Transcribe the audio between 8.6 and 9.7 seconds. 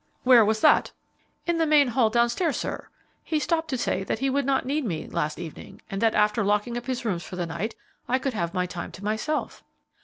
time to myself."